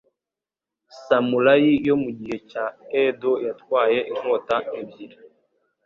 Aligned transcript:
Samurai 1.05 1.63
yo 1.87 1.95
mu 2.03 2.09
gihe 2.17 2.37
cya 2.49 2.65
Edo 3.03 3.31
yatwaye 3.45 3.99
inkota 4.11 4.55
ebyiri 4.79 5.17